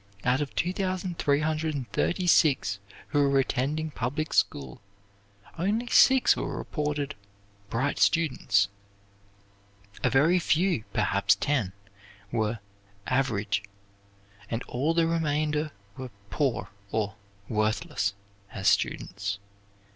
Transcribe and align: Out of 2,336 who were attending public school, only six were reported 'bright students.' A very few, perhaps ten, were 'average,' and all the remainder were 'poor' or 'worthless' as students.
Out 0.25 0.41
of 0.41 0.55
2,336 0.55 2.79
who 3.09 3.29
were 3.29 3.37
attending 3.37 3.91
public 3.91 4.33
school, 4.33 4.81
only 5.59 5.85
six 5.91 6.35
were 6.35 6.57
reported 6.57 7.13
'bright 7.69 7.99
students.' 7.99 8.67
A 10.03 10.09
very 10.09 10.39
few, 10.39 10.85
perhaps 10.91 11.35
ten, 11.35 11.71
were 12.31 12.57
'average,' 13.05 13.61
and 14.49 14.63
all 14.63 14.95
the 14.95 15.05
remainder 15.05 15.69
were 15.95 16.09
'poor' 16.31 16.69
or 16.91 17.13
'worthless' 17.47 18.15
as 18.51 18.67
students. 18.67 19.37